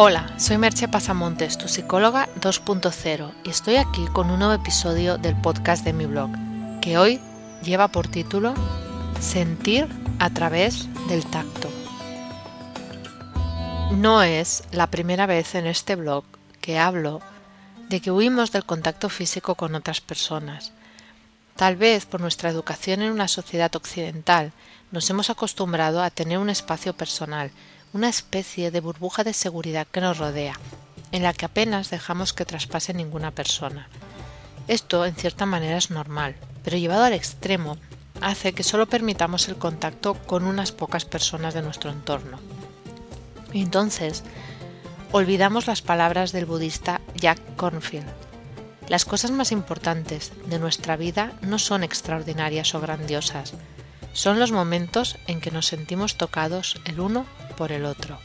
Hola, 0.00 0.32
soy 0.38 0.58
Merche 0.58 0.86
Pasamontes, 0.86 1.58
tu 1.58 1.66
psicóloga 1.66 2.28
2.0, 2.40 3.32
y 3.42 3.50
estoy 3.50 3.74
aquí 3.78 4.06
con 4.12 4.30
un 4.30 4.38
nuevo 4.38 4.54
episodio 4.54 5.18
del 5.18 5.34
podcast 5.34 5.84
de 5.84 5.92
mi 5.92 6.06
blog, 6.06 6.30
que 6.80 6.98
hoy 6.98 7.20
lleva 7.64 7.88
por 7.88 8.06
título 8.06 8.54
Sentir 9.18 9.88
a 10.20 10.30
través 10.30 10.86
del 11.08 11.26
tacto. 11.26 11.68
No 13.90 14.22
es 14.22 14.62
la 14.70 14.86
primera 14.86 15.26
vez 15.26 15.56
en 15.56 15.66
este 15.66 15.96
blog 15.96 16.22
que 16.60 16.78
hablo 16.78 17.20
de 17.88 18.00
que 18.00 18.12
huimos 18.12 18.52
del 18.52 18.64
contacto 18.64 19.08
físico 19.08 19.56
con 19.56 19.74
otras 19.74 20.00
personas. 20.00 20.70
Tal 21.56 21.74
vez 21.74 22.06
por 22.06 22.20
nuestra 22.20 22.50
educación 22.50 23.02
en 23.02 23.10
una 23.10 23.26
sociedad 23.26 23.74
occidental 23.74 24.52
nos 24.92 25.10
hemos 25.10 25.28
acostumbrado 25.28 26.00
a 26.00 26.10
tener 26.10 26.38
un 26.38 26.50
espacio 26.50 26.92
personal, 26.92 27.50
una 27.92 28.08
especie 28.08 28.70
de 28.70 28.80
burbuja 28.80 29.24
de 29.24 29.32
seguridad 29.32 29.86
que 29.86 30.00
nos 30.00 30.18
rodea, 30.18 30.54
en 31.12 31.22
la 31.22 31.32
que 31.32 31.46
apenas 31.46 31.90
dejamos 31.90 32.32
que 32.32 32.44
traspase 32.44 32.92
ninguna 32.92 33.30
persona. 33.30 33.88
Esto, 34.66 35.06
en 35.06 35.14
cierta 35.14 35.46
manera, 35.46 35.78
es 35.78 35.90
normal, 35.90 36.36
pero 36.62 36.76
llevado 36.76 37.04
al 37.04 37.14
extremo, 37.14 37.78
hace 38.20 38.52
que 38.52 38.62
solo 38.62 38.86
permitamos 38.86 39.48
el 39.48 39.56
contacto 39.56 40.14
con 40.14 40.44
unas 40.44 40.72
pocas 40.72 41.04
personas 41.04 41.54
de 41.54 41.62
nuestro 41.62 41.90
entorno. 41.90 42.38
Entonces, 43.52 44.24
olvidamos 45.12 45.66
las 45.66 45.80
palabras 45.80 46.32
del 46.32 46.44
budista 46.44 47.00
Jack 47.14 47.56
Cornfield. 47.56 48.06
Las 48.88 49.04
cosas 49.04 49.30
más 49.30 49.52
importantes 49.52 50.32
de 50.46 50.58
nuestra 50.58 50.96
vida 50.96 51.32
no 51.40 51.58
son 51.58 51.84
extraordinarias 51.84 52.74
o 52.74 52.80
grandiosas, 52.80 53.54
son 54.12 54.38
los 54.38 54.52
momentos 54.52 55.16
en 55.26 55.40
que 55.40 55.50
nos 55.50 55.66
sentimos 55.66 56.16
tocados 56.16 56.80
el 56.84 57.00
uno 57.00 57.24
el 57.66 57.84
otro. 57.84 58.18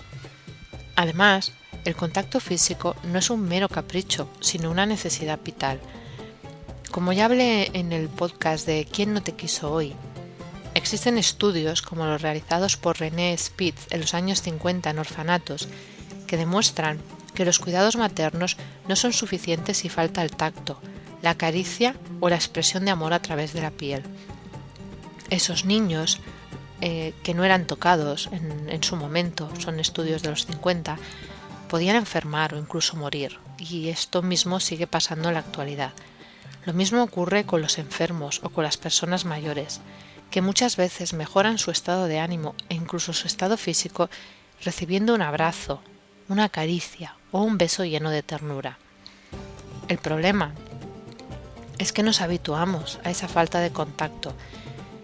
Además, 0.96 1.52
el 1.86 1.96
contacto 1.96 2.40
físico 2.40 2.96
no 3.04 3.20
es 3.20 3.30
un 3.30 3.42
mero 3.42 3.68
capricho, 3.68 4.30
sino 4.40 4.72
una 4.72 4.86
necesidad 4.86 5.40
vital. 5.44 5.80
Como 6.92 7.12
ya 7.14 7.25
hablé 7.25 7.72
en 7.73 7.92
el 7.92 8.08
podcast 8.08 8.66
de 8.67 8.88
¿Quién 8.92 9.14
no 9.14 9.23
te 9.23 9.34
quiso 9.34 9.72
hoy? 9.72 9.94
Existen 10.75 11.17
estudios 11.17 11.81
como 11.81 12.06
los 12.06 12.22
realizados 12.22 12.78
por 12.78 13.00
René 13.00 13.36
Spitz 13.38 13.88
en 13.92 14.02
los 14.02 14.14
años 14.14 14.42
50 14.42 14.90
en 14.90 15.00
orfanatos 15.00 15.68
que 16.28 16.38
demuestran 16.38 17.00
que 17.34 17.45
los 17.45 17.59
cuidados 17.59 17.95
maternos 17.95 18.58
no 18.88 18.95
son 18.95 19.14
suficientes 19.14 19.78
si 19.78 19.90
falta 19.90 20.22
el 20.22 20.31
tacto, 20.31 20.80
la 21.22 21.36
caricia 21.36 21.95
o 22.20 22.30
la 22.30 22.36
expresión 22.36 22.86
de 22.86 22.92
amor 22.92 23.14
a 23.14 23.22
través 23.22 23.53
de 23.53 23.62
la 23.62 23.72
piel 23.72 24.03
esos 25.34 25.66
niños 25.66 26.20
eh, 26.81 27.13
que 27.23 27.33
no 27.33 27.43
eran 27.43 27.66
tocados 27.66 28.29
en, 28.31 28.83
su 28.83 28.95
momento, 28.95 29.49
son 29.59 29.79
estudios 29.79 30.21
de 30.21 30.29
los 30.29 30.45
50, 30.45 30.97
podían 31.69 31.95
enfermar 31.95 32.53
o 32.53 32.57
incluso 32.57 32.97
morir, 32.97 33.39
y 33.57 33.89
esto 33.89 34.21
mismo 34.21 34.59
sigue 34.59 34.88
pasando 34.88 35.29
en 35.29 35.35
la 35.35 35.39
actualidad. 35.39 35.94
Lo 36.66 36.73
mismo 36.73 37.03
ocurre 37.03 37.45
con 37.45 37.61
los 37.61 37.77
enfermos 37.77 38.41
o 38.44 38.49
con 38.49 38.63
las 38.63 38.77
personas 38.77 39.25
mayores, 39.25 39.81
que 40.29 40.41
muchas 40.41 40.77
veces 40.77 41.13
mejoran 41.13 41.57
su 41.57 41.71
estado 41.71 42.05
de 42.05 42.19
ánimo 42.19 42.55
e 42.69 42.75
incluso 42.75 43.13
su 43.13 43.27
estado 43.27 43.55
físico 43.57 44.09
recibiendo 44.63 45.13
un 45.13 45.21
abrazo, 45.21 45.81
una 46.27 46.49
caricia 46.49 47.16
o 47.31 47.41
un 47.41 47.57
beso 47.57 47.85
lleno 47.85 48.09
de 48.09 48.23
ternura. 48.23 48.77
El 49.88 49.97
problema 49.97 50.53
es 51.77 51.91
que 51.91 52.03
nos 52.03 52.21
habituamos 52.21 52.99
a 53.03 53.09
esa 53.09 53.27
falta 53.27 53.59
de 53.59 53.71
contacto 53.71 54.33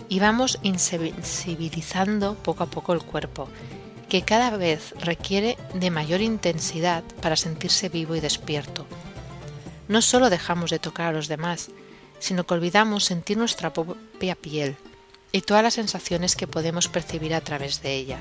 y 0.10 0.20
vamos 0.20 0.60
insensibilizando 0.64 2.34
poco 2.36 2.64
a 2.64 2.68
poco 2.68 2.94
el 2.94 3.04
cuerpo, 3.04 3.48
que 4.10 4.24
cada 4.24 4.58
vez 4.58 4.94
requiere 5.00 5.56
de 5.76 5.92
mayor 5.92 6.22
intensidad 6.22 7.04
para 7.22 7.36
sentirse 7.36 7.90
vivo 7.90 8.16
y 8.16 8.20
despierto. 8.20 8.88
No 9.88 10.02
solo 10.02 10.32
dejamos 10.32 10.72
de 10.72 10.80
tocar 10.80 11.08
a 11.08 11.12
los 11.12 11.28
demás, 11.28 11.70
sino 12.18 12.44
que 12.44 12.56
olvidamos 12.56 13.06
sentir 13.06 13.38
nuestra 13.38 13.72
propia 13.72 14.36
piel 14.36 14.76
y 15.32 15.42
todas 15.42 15.64
las 15.64 15.76
sensaciones 15.76 16.36
que 16.36 16.48
podemos 16.48 16.88
percibir 16.88 17.36
a 17.36 17.42
través 17.42 17.82
de 17.84 17.96
ella. 17.96 18.20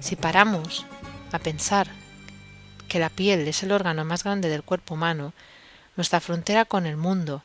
Si 0.00 0.16
paramos 0.16 0.86
a 1.32 1.38
pensar 1.38 1.86
que 2.88 2.98
la 2.98 3.10
piel 3.10 3.46
es 3.46 3.62
el 3.62 3.72
órgano 3.72 4.04
más 4.06 4.24
grande 4.24 4.48
del 4.48 4.62
cuerpo 4.62 4.94
humano, 4.94 5.34
nuestra 5.96 6.20
frontera 6.20 6.64
con 6.64 6.86
el 6.86 6.96
mundo 6.96 7.42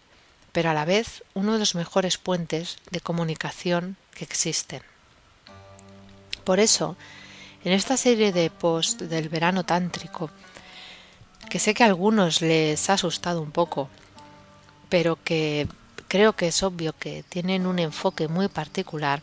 pero 0.52 0.70
a 0.70 0.74
la 0.74 0.86
vez 0.86 1.24
uno 1.34 1.54
de 1.54 1.60
los 1.60 1.76
mejores 1.76 2.18
puentes 2.18 2.78
de 2.92 3.02
comunicación 3.02 3.98
que 4.14 4.26
existen. 4.26 4.82
Por 6.44 6.60
eso, 6.60 6.98
en 7.64 7.74
esta 7.74 7.98
serie 7.98 8.32
de 8.32 8.50
post 8.50 9.02
del 9.02 9.30
verano 9.30 9.66
tántrico, 9.66 10.30
que 11.50 11.60
sé 11.60 11.74
que 11.74 11.84
a 11.84 11.88
algunos 11.88 12.42
les 12.42 12.90
ha 12.90 12.94
asustado 12.94 13.42
un 13.42 13.52
poco, 13.52 13.90
pero 14.90 15.18
que 15.24 15.68
creo 16.08 16.34
que 16.34 16.48
es 16.48 16.64
obvio 16.64 16.94
que 16.94 17.24
tienen 17.28 17.68
un 17.68 17.80
enfoque 17.80 18.28
muy 18.28 18.48
particular, 18.48 19.22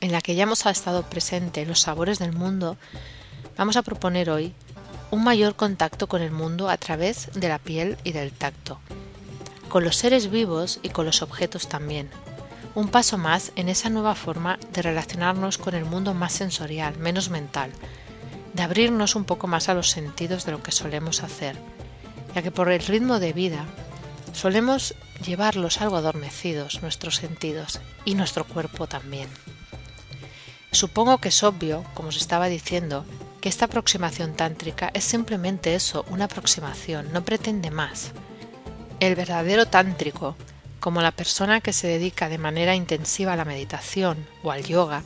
en 0.00 0.12
la 0.12 0.20
que 0.20 0.34
ya 0.34 0.42
hemos 0.42 0.66
estado 0.66 1.04
presente 1.04 1.64
los 1.64 1.80
sabores 1.80 2.18
del 2.18 2.32
mundo, 2.32 2.76
vamos 3.56 3.76
a 3.76 3.82
proponer 3.82 4.30
hoy 4.30 4.52
un 5.10 5.22
mayor 5.22 5.54
contacto 5.54 6.08
con 6.08 6.22
el 6.22 6.32
mundo 6.32 6.68
a 6.68 6.76
través 6.76 7.30
de 7.34 7.48
la 7.48 7.58
piel 7.58 7.96
y 8.02 8.12
del 8.12 8.32
tacto 8.32 8.80
con 9.72 9.84
los 9.84 9.96
seres 9.96 10.30
vivos 10.30 10.80
y 10.82 10.90
con 10.90 11.06
los 11.06 11.22
objetos 11.22 11.66
también. 11.66 12.10
Un 12.74 12.88
paso 12.88 13.16
más 13.16 13.52
en 13.56 13.70
esa 13.70 13.88
nueva 13.88 14.14
forma 14.14 14.58
de 14.70 14.82
relacionarnos 14.82 15.56
con 15.56 15.74
el 15.74 15.86
mundo 15.86 16.12
más 16.12 16.34
sensorial, 16.34 16.98
menos 16.98 17.30
mental, 17.30 17.70
de 18.52 18.62
abrirnos 18.62 19.16
un 19.16 19.24
poco 19.24 19.46
más 19.46 19.70
a 19.70 19.74
los 19.74 19.88
sentidos 19.88 20.44
de 20.44 20.52
lo 20.52 20.62
que 20.62 20.72
solemos 20.72 21.22
hacer, 21.22 21.56
ya 22.34 22.42
que 22.42 22.50
por 22.50 22.70
el 22.70 22.84
ritmo 22.84 23.18
de 23.18 23.32
vida 23.32 23.64
solemos 24.34 24.94
llevarlos 25.24 25.80
algo 25.80 25.96
adormecidos 25.96 26.82
nuestros 26.82 27.16
sentidos 27.16 27.80
y 28.04 28.14
nuestro 28.14 28.44
cuerpo 28.44 28.86
también. 28.86 29.30
Supongo 30.70 31.16
que 31.16 31.28
es 31.28 31.42
obvio, 31.42 31.82
como 31.94 32.10
os 32.10 32.18
estaba 32.18 32.48
diciendo, 32.48 33.06
que 33.40 33.48
esta 33.48 33.64
aproximación 33.64 34.34
tántrica 34.34 34.90
es 34.92 35.04
simplemente 35.04 35.74
eso, 35.74 36.04
una 36.10 36.26
aproximación, 36.26 37.10
no 37.10 37.24
pretende 37.24 37.70
más. 37.70 38.12
El 39.02 39.16
verdadero 39.16 39.66
tántrico, 39.66 40.36
como 40.78 41.02
la 41.02 41.10
persona 41.10 41.60
que 41.60 41.72
se 41.72 41.88
dedica 41.88 42.28
de 42.28 42.38
manera 42.38 42.76
intensiva 42.76 43.32
a 43.32 43.36
la 43.36 43.44
meditación 43.44 44.28
o 44.44 44.52
al 44.52 44.62
yoga 44.62 45.02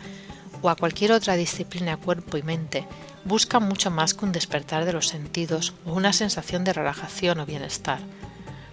o 0.60 0.68
a 0.68 0.76
cualquier 0.76 1.12
otra 1.12 1.34
disciplina 1.34 1.96
cuerpo 1.96 2.36
y 2.36 2.42
mente, 2.42 2.86
busca 3.24 3.58
mucho 3.58 3.90
más 3.90 4.12
que 4.12 4.26
un 4.26 4.32
despertar 4.32 4.84
de 4.84 4.92
los 4.92 5.08
sentidos 5.08 5.72
o 5.86 5.94
una 5.94 6.12
sensación 6.12 6.62
de 6.62 6.74
relajación 6.74 7.40
o 7.40 7.46
bienestar. 7.46 8.00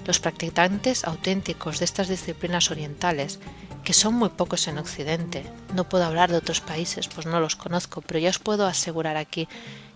Los 0.06 0.20
practicantes 0.20 1.06
auténticos 1.06 1.80
de 1.80 1.86
estas 1.86 2.10
disciplinas 2.10 2.70
orientales, 2.70 3.40
que 3.86 3.94
son 3.94 4.16
muy 4.16 4.28
pocos 4.28 4.68
en 4.68 4.78
Occidente, 4.78 5.46
no 5.74 5.88
puedo 5.88 6.04
hablar 6.04 6.32
de 6.32 6.38
otros 6.38 6.60
países, 6.60 7.08
pues 7.08 7.28
no 7.28 7.40
los 7.40 7.56
conozco, 7.56 8.02
pero 8.02 8.20
ya 8.20 8.30
os 8.30 8.40
puedo 8.40 8.68
asegurar 8.68 9.16
aquí 9.16 9.48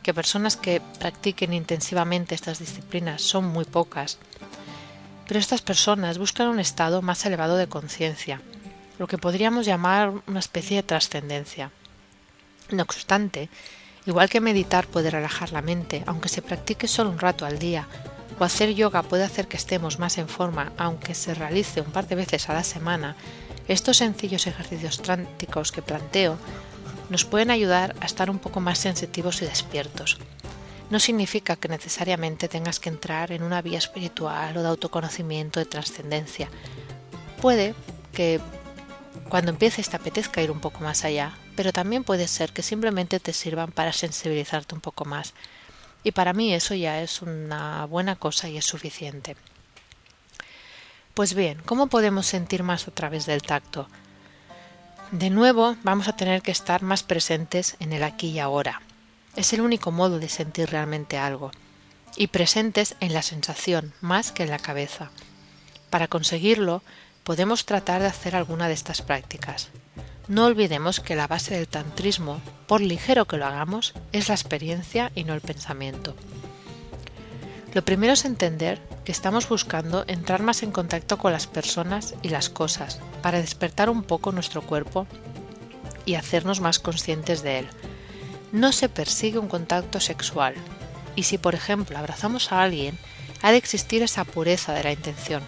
que 0.03 0.13
personas 0.13 0.55
que 0.55 0.81
practiquen 0.99 1.53
intensivamente 1.53 2.33
estas 2.33 2.59
disciplinas 2.59 3.21
son 3.21 3.45
muy 3.45 3.65
pocas 3.65 4.19
pero 5.27 5.39
estas 5.39 5.61
personas 5.61 6.17
buscan 6.17 6.47
un 6.47 6.59
estado 6.59 7.01
más 7.01 7.25
elevado 7.25 7.57
de 7.57 7.67
conciencia, 7.67 8.41
lo 8.97 9.07
que 9.07 9.17
podríamos 9.17 9.65
llamar 9.65 10.13
una 10.25 10.39
especie 10.39 10.77
de 10.77 10.83
trascendencia. 10.83 11.71
No 12.71 12.83
obstante, 12.83 13.49
igual 14.05 14.29
que 14.29 14.41
meditar 14.41 14.87
puede 14.87 15.11
relajar 15.11 15.51
la 15.51 15.61
mente, 15.61 16.03
aunque 16.07 16.29
se 16.29 16.41
practique 16.41 16.87
solo 16.87 17.09
un 17.09 17.19
rato 17.19 17.45
al 17.45 17.59
día, 17.59 17.87
o 18.39 18.43
hacer 18.43 18.73
yoga 18.73 19.03
puede 19.03 19.23
hacer 19.23 19.47
que 19.47 19.57
estemos 19.57 19.99
más 19.99 20.17
en 20.17 20.29
forma, 20.29 20.71
aunque 20.77 21.13
se 21.13 21.33
realice 21.33 21.81
un 21.81 21.91
par 21.91 22.07
de 22.07 22.15
veces 22.15 22.49
a 22.49 22.53
la 22.53 22.63
semana, 22.63 23.15
estos 23.67 23.97
sencillos 23.97 24.47
ejercicios 24.47 25.01
tránticos 25.01 25.71
que 25.71 25.81
planteo 25.81 26.37
nos 27.09 27.25
pueden 27.25 27.51
ayudar 27.51 27.95
a 28.01 28.05
estar 28.05 28.29
un 28.29 28.39
poco 28.39 28.59
más 28.59 28.77
sensitivos 28.77 29.41
y 29.41 29.45
despiertos, 29.45 30.17
no 30.89 30.99
significa 30.99 31.55
que 31.55 31.67
necesariamente 31.67 32.47
tengas 32.47 32.79
que 32.79 32.89
entrar 32.89 33.31
en 33.31 33.43
una 33.43 33.61
vía 33.61 33.77
espiritual 33.77 34.55
o 34.57 34.61
de 34.61 34.67
autoconocimiento, 34.69 35.59
de 35.59 35.65
trascendencia. 35.65 36.49
Puede 37.41 37.75
que 38.13 38.39
cuando 39.29 39.51
empieces 39.51 39.89
te 39.89 39.97
apetezca 39.97 40.41
ir 40.41 40.51
un 40.51 40.61
poco 40.61 40.79
más 40.79 41.03
allá, 41.03 41.33
pero 41.55 41.73
también 41.73 42.03
puede 42.03 42.27
ser 42.27 42.53
que 42.53 42.63
simplemente 42.63 43.19
te 43.19 43.33
sirvan 43.33 43.71
para 43.71 43.91
sensibilizarte 43.91 44.75
un 44.75 44.81
poco 44.81 45.05
más. 45.05 45.33
Y 46.03 46.11
para 46.11 46.33
mí 46.33 46.53
eso 46.53 46.73
ya 46.73 47.01
es 47.01 47.21
una 47.21 47.85
buena 47.85 48.15
cosa 48.15 48.47
y 48.47 48.57
es 48.57 48.65
suficiente. 48.65 49.35
Pues 51.13 51.33
bien, 51.33 51.61
¿cómo 51.65 51.87
podemos 51.87 52.27
sentir 52.27 52.63
más 52.63 52.87
a 52.87 52.91
través 52.91 53.25
del 53.25 53.41
tacto? 53.41 53.89
De 55.11 55.29
nuevo, 55.29 55.75
vamos 55.83 56.07
a 56.07 56.15
tener 56.15 56.41
que 56.41 56.51
estar 56.51 56.83
más 56.83 57.03
presentes 57.03 57.75
en 57.79 57.91
el 57.91 58.03
aquí 58.03 58.29
y 58.29 58.39
ahora. 58.39 58.81
Es 59.37 59.53
el 59.53 59.61
único 59.61 59.91
modo 59.91 60.17
de 60.17 60.29
sentir 60.29 60.71
realmente 60.71 61.19
algo, 61.19 61.51
y 62.15 62.27
presentes 62.27 62.95
en 62.99 63.13
la 63.13 63.21
sensación 63.21 63.93
más 64.01 64.31
que 64.31 64.41
en 64.41 64.49
la 64.49 64.57
cabeza. 64.57 65.11
Para 65.91 66.07
conseguirlo, 66.07 66.81
podemos 67.23 67.67
tratar 67.67 68.01
de 68.01 68.07
hacer 68.07 68.35
alguna 68.35 68.67
de 68.67 68.73
estas 68.73 69.03
prácticas. 69.03 69.69
No 70.27 70.45
olvidemos 70.45 70.99
que 70.99 71.15
la 71.15 71.27
base 71.27 71.53
del 71.53 71.67
tantrismo, 71.67 72.41
por 72.65 72.81
ligero 72.81 73.25
que 73.25 73.37
lo 73.37 73.45
hagamos, 73.45 73.93
es 74.11 74.27
la 74.27 74.33
experiencia 74.33 75.11
y 75.13 75.23
no 75.23 75.35
el 75.35 75.41
pensamiento. 75.41 76.15
Lo 77.75 77.85
primero 77.85 78.13
es 78.13 78.25
entender 78.25 78.81
que 79.05 79.11
estamos 79.11 79.47
buscando 79.47 80.03
entrar 80.07 80.41
más 80.41 80.63
en 80.63 80.71
contacto 80.71 81.19
con 81.19 81.31
las 81.31 81.45
personas 81.45 82.15
y 82.23 82.29
las 82.29 82.49
cosas 82.49 82.99
para 83.21 83.39
despertar 83.39 83.91
un 83.91 84.01
poco 84.01 84.31
nuestro 84.31 84.63
cuerpo 84.63 85.05
y 86.05 86.15
hacernos 86.15 86.59
más 86.59 86.79
conscientes 86.79 87.43
de 87.43 87.59
él. 87.59 87.67
No 88.51 88.71
se 88.71 88.89
persigue 88.89 89.39
un 89.39 89.47
contacto 89.49 89.99
sexual 89.99 90.55
y 91.15 91.23
si 91.23 91.37
por 91.37 91.55
ejemplo 91.55 91.97
abrazamos 91.97 92.51
a 92.51 92.61
alguien, 92.61 92.97
ha 93.41 93.51
de 93.51 93.57
existir 93.57 94.03
esa 94.03 94.23
pureza 94.23 94.73
de 94.73 94.83
la 94.83 94.91
intención. 94.91 95.43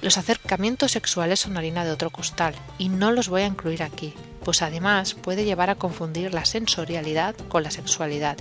Los 0.00 0.18
acercamientos 0.18 0.92
sexuales 0.92 1.40
son 1.40 1.56
harina 1.56 1.84
de 1.84 1.90
otro 1.90 2.10
costal 2.10 2.54
y 2.78 2.88
no 2.88 3.10
los 3.10 3.28
voy 3.28 3.42
a 3.42 3.46
incluir 3.46 3.82
aquí, 3.82 4.14
pues 4.44 4.62
además 4.62 5.14
puede 5.14 5.44
llevar 5.44 5.70
a 5.70 5.74
confundir 5.74 6.32
la 6.32 6.44
sensorialidad 6.44 7.34
con 7.48 7.62
la 7.62 7.70
sexualidad, 7.70 8.36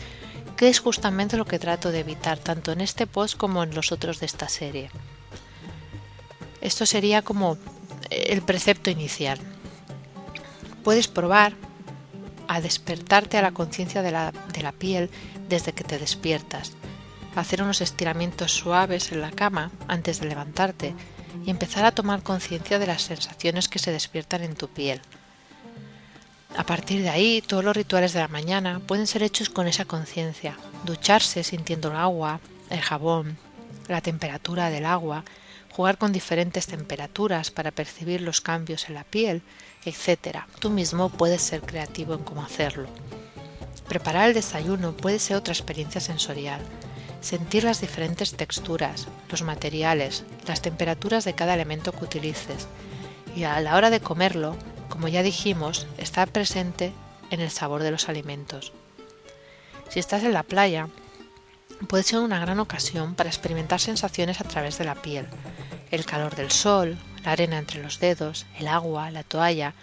que 0.56 0.70
es 0.70 0.80
justamente 0.80 1.38
lo 1.38 1.46
que 1.46 1.60
trato 1.60 1.92
de 1.92 2.02
evitar 2.02 2.38
tanto 2.38 2.72
en 2.72 2.82
este 2.82 3.08
post 3.08 3.38
como 3.38 3.64
en 3.64 3.74
los 3.74 3.92
otros 3.92 4.20
de 4.20 4.26
esta 4.26 4.48
serie. 4.48 4.90
Esto 6.62 6.86
sería 6.86 7.22
como 7.22 7.58
el 8.10 8.42
precepto 8.42 8.90
inicial. 8.90 9.40
Puedes 10.84 11.08
probar 11.08 11.54
a 12.48 12.62
despertarte 12.62 13.38
a 13.38 13.42
la 13.42 13.52
conciencia 13.52 14.02
de 14.02 14.12
la, 14.12 14.32
de 14.32 14.62
la 14.62 14.72
piel 14.72 15.10
desde 15.50 15.74
que 15.74 15.84
te 15.84 16.00
despiertas, 16.00 16.74
hacer 17.36 17.62
unos 17.62 17.82
estiramientos 17.82 18.54
suaves 18.54 19.12
en 19.12 19.22
la 19.22 19.32
cama 19.32 19.72
antes 19.88 20.20
de 20.20 20.28
levantarte 20.28 20.96
y 21.46 21.50
empezar 21.50 21.86
a 21.86 21.92
tomar 21.92 22.24
conciencia 22.24 22.80
de 22.80 22.88
las 22.88 23.04
sensaciones 23.04 23.68
que 23.68 23.80
se 23.80 23.92
despiertan 23.92 24.44
en 24.44 24.56
tu 24.56 24.68
piel. 24.68 25.02
A 26.58 26.66
partir 26.66 27.02
de 27.02 27.10
ahí, 27.10 27.44
todos 27.46 27.66
los 27.66 27.76
rituales 27.76 28.14
de 28.14 28.22
la 28.22 28.30
mañana 28.30 28.80
pueden 28.80 29.08
ser 29.08 29.24
hechos 29.24 29.50
con 29.50 29.68
esa 29.68 29.84
conciencia. 29.84 30.58
Ducharse 30.86 31.44
sintiendo 31.44 31.90
el 31.90 31.98
agua, 31.98 32.40
el 32.70 32.80
jabón, 32.80 33.38
la 33.90 34.00
temperatura 34.00 34.70
del 34.70 34.86
agua, 34.86 35.26
jugar 35.76 35.98
con 35.98 36.12
diferentes 36.12 36.68
temperaturas 36.68 37.52
para 37.52 37.72
percibir 37.72 38.22
los 38.22 38.40
cambios 38.40 38.88
en 38.88 38.96
la 38.96 39.04
piel, 39.04 39.42
etc. 39.84 40.40
Tú 40.60 40.70
mismo 40.70 41.10
puedes 41.10 41.42
ser 41.42 41.62
creativo 41.62 42.14
en 42.14 42.24
cómo 42.24 42.44
hacerlo. 42.44 42.88
Preparar 43.88 44.30
el 44.30 44.34
desayuno 44.34 44.96
puede 44.96 45.20
ser 45.20 45.38
otra 45.38 45.54
experiencia 45.54 46.00
sensorial 46.00 46.62
sentir 47.26 47.64
las 47.64 47.82
diferentes 47.82 48.36
texturas, 48.36 49.08
los 49.32 49.42
materiales, 49.42 50.24
las 50.46 50.62
temperaturas 50.62 51.26
de 51.26 51.34
cada 51.34 51.56
elemento 51.56 51.92
que 51.92 52.04
utilices 52.04 52.68
y 53.36 53.46
a 53.46 53.60
la 53.62 53.76
hora 53.76 53.90
de 53.90 54.00
comerlo, 54.00 54.56
como 54.90 55.08
ya 55.08 55.24
dijimos, 55.24 55.88
estar 55.98 56.28
presente 56.28 56.94
en 57.32 57.42
el 57.42 57.50
sabor 57.50 57.82
de 57.82 57.90
los 57.90 58.10
alimentos. 58.10 58.74
Si 59.90 60.00
estás 60.00 60.24
en 60.24 60.34
la 60.34 60.44
playa, 60.44 60.88
puede 61.90 62.04
ser 62.04 62.20
una 62.20 62.40
gran 62.40 62.60
ocasión 62.60 63.16
para 63.16 63.30
experimentar 63.30 63.80
sensaciones 63.80 64.40
a 64.40 64.44
través 64.44 64.78
de 64.78 64.86
la 64.86 64.94
piel, 64.94 65.26
el 65.92 66.06
calor 66.06 66.36
del 66.36 66.52
sol, 66.52 66.98
la 67.24 67.32
arena 67.32 67.58
entre 67.58 67.82
los 67.82 68.00
dedos, 68.00 68.46
el 68.58 68.68
agua, 68.68 69.12
la 69.12 69.24
toalla. 69.24 69.74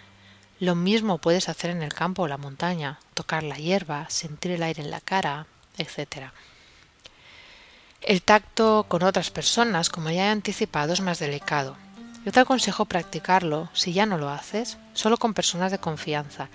Lo 0.59 0.75
mismo 0.75 1.17
puedes 1.17 1.49
hacer 1.49 1.71
en 1.71 1.81
el 1.81 1.93
campo 1.93 2.23
o 2.23 2.27
la 2.27 2.37
montaña, 2.37 2.99
tocar 3.13 3.43
la 3.43 3.57
hierba, 3.57 4.09
sentir 4.09 4.51
el 4.51 4.63
aire 4.63 4.81
en 4.81 4.91
la 4.91 5.01
cara, 5.01 5.47
etc. 5.77 6.31
El 8.01 8.21
tacto 8.21 8.85
con 8.87 9.03
otras 9.03 9.31
personas, 9.31 9.89
como 9.89 10.09
ya 10.09 10.25
he 10.25 10.29
anticipado, 10.29 10.93
es 10.93 11.01
más 11.01 11.19
delicado. 11.19 11.77
Yo 12.25 12.31
te 12.31 12.39
aconsejo 12.39 12.85
practicarlo, 12.85 13.69
si 13.73 13.91
ya 13.91 14.05
no 14.05 14.17
lo 14.17 14.29
haces, 14.29 14.77
solo 14.93 15.17
con 15.17 15.33
personas 15.33 15.71
de 15.71 15.79
confianza, 15.79 16.47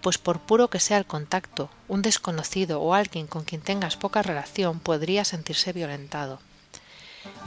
pues 0.00 0.18
por 0.18 0.38
puro 0.38 0.68
que 0.68 0.78
sea 0.78 0.98
el 0.98 1.06
contacto, 1.06 1.68
un 1.88 2.02
desconocido 2.02 2.80
o 2.80 2.94
alguien 2.94 3.26
con 3.26 3.42
quien 3.42 3.60
tengas 3.60 3.96
poca 3.96 4.22
relación 4.22 4.78
podría 4.78 5.24
sentirse 5.24 5.72
violentado. 5.72 6.38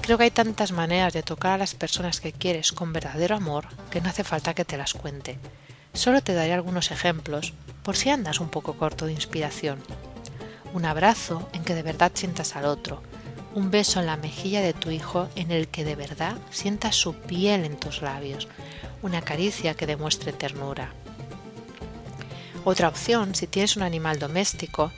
Creo 0.02 0.18
que 0.18 0.26
hay 0.26 0.31
tantas 0.31 0.72
maneras 0.72 1.14
de 1.14 1.24
tocar 1.24 1.54
a 1.54 1.58
las 1.58 1.76
personas 1.76 2.20
que 2.20 2.31
quieres 2.31 2.72
con 2.72 2.94
verdadero 2.94 3.36
amor 3.36 3.68
que 3.92 4.02
no 4.02 4.10
hace 4.10 4.24
falta 4.24 4.54
que 4.54 4.66
te 4.66 4.78
las 4.78 4.94
cuente. 4.94 5.38
Solo 5.94 6.22
te 6.22 6.34
daré 6.34 6.54
algunos 6.54 6.92
ejemplos 6.92 7.54
por 7.84 7.96
si 7.96 8.10
andas 8.10 8.40
un 8.40 8.50
poco 8.50 8.74
corto 8.78 9.06
de 9.06 9.14
inspiración. 9.14 9.80
Un 10.74 10.86
abrazo 10.86 11.50
en 11.54 11.64
que 11.64 11.76
de 11.76 11.84
verdad 11.84 12.12
sientas 12.14 12.56
al 12.56 12.66
otro, 12.66 13.02
un 13.56 13.72
beso 13.72 14.00
en 14.00 14.06
la 14.06 14.18
mejilla 14.18 14.62
de 14.62 14.74
tu 14.74 14.92
hijo 14.92 15.28
en 15.36 15.52
el 15.52 15.68
que 15.68 15.84
de 15.84 15.96
verdad 15.96 16.38
sientas 16.52 16.96
su 16.96 17.16
piel 17.16 17.66
en 17.66 17.78
tus 17.78 18.02
labios, 18.02 18.48
una 19.02 19.22
caricia 19.22 19.74
que 19.74 19.88
demuestre 19.88 20.34
ternura. 20.34 20.94
Otra 22.66 22.88
opción, 22.88 23.36
si 23.36 23.48
tienes 23.48 23.78
un 23.78 23.84
animal 23.84 24.20
doméstico, 24.20 24.92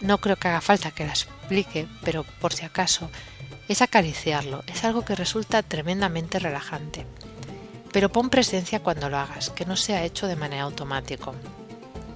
no 0.00 0.18
creo 0.18 0.36
que 0.36 0.48
haga 0.48 0.60
falta 0.60 0.90
que 0.90 1.04
la 1.04 1.12
explique, 1.12 1.86
pero 2.04 2.24
por 2.40 2.52
si 2.52 2.64
acaso, 2.64 3.10
es 3.68 3.82
acariciarlo, 3.82 4.62
es 4.66 4.84
algo 4.84 5.04
que 5.04 5.14
resulta 5.14 5.62
tremendamente 5.62 6.38
relajante. 6.38 7.06
Pero 7.92 8.10
pon 8.10 8.30
presencia 8.30 8.80
cuando 8.80 9.08
lo 9.08 9.18
hagas, 9.18 9.50
que 9.50 9.66
no 9.66 9.76
sea 9.76 10.04
hecho 10.04 10.26
de 10.26 10.36
manera 10.36 10.62
automática. 10.62 11.32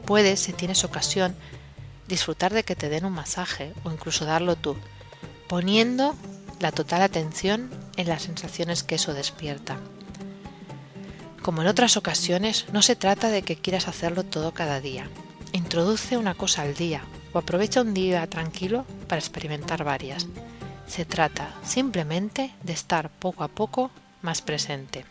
Puedes, 0.04 0.40
si 0.40 0.52
tienes 0.52 0.84
ocasión, 0.84 1.34
disfrutar 2.06 2.52
de 2.52 2.64
que 2.64 2.76
te 2.76 2.88
den 2.88 3.04
un 3.04 3.12
masaje 3.12 3.72
o 3.84 3.90
incluso 3.90 4.24
darlo 4.24 4.56
tú, 4.56 4.76
poniendo 5.48 6.14
la 6.60 6.72
total 6.72 7.02
atención 7.02 7.70
en 7.96 8.08
las 8.08 8.22
sensaciones 8.22 8.82
que 8.82 8.96
eso 8.96 9.14
despierta. 9.14 9.78
Como 11.42 11.62
en 11.62 11.68
otras 11.68 11.96
ocasiones, 11.96 12.66
no 12.72 12.82
se 12.82 12.96
trata 12.96 13.30
de 13.30 13.42
que 13.42 13.56
quieras 13.56 13.88
hacerlo 13.88 14.24
todo 14.24 14.52
cada 14.52 14.80
día. 14.80 15.08
Introduce 15.52 16.18
una 16.18 16.34
cosa 16.34 16.62
al 16.62 16.74
día 16.74 17.02
o 17.32 17.38
aprovecha 17.38 17.80
un 17.80 17.94
día 17.94 18.26
tranquilo 18.28 18.84
para 19.08 19.20
experimentar 19.20 19.82
varias. 19.82 20.26
Se 20.90 21.04
trata 21.04 21.54
simplemente 21.62 22.52
de 22.64 22.72
estar 22.72 23.10
poco 23.10 23.44
a 23.44 23.48
poco 23.48 23.92
más 24.22 24.42
presente. 24.42 25.04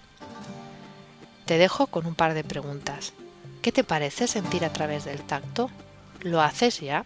Te 1.46 1.58
dejo 1.58 1.88
con 1.88 2.06
un 2.06 2.16
par 2.16 2.34
de 2.34 2.44
preguntas. 2.44 3.14
¿Qué 3.62 3.72
te 3.72 3.86
parece 3.86 4.28
sentir 4.28 4.66
a 4.66 4.74
través 4.74 5.06
del 5.06 5.22
tacto? 5.22 5.70
¿Lo 6.20 6.42
haces 6.42 6.82
ya? 6.82 7.06